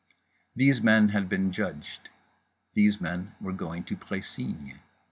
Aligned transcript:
These 0.55 0.81
men 0.81 1.09
had 1.09 1.29
been 1.29 1.51
judged. 1.51 2.09
These 2.73 2.99
men 2.99 3.35
were 3.39 3.53
going 3.53 3.83
to 3.83 3.95
Précigne. 3.95 4.79